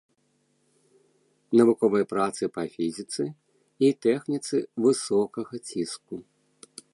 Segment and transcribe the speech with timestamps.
[1.59, 3.23] Навуковыя працы па фізіцы
[3.89, 4.55] і тэхніцы
[4.87, 6.15] высокага ціску.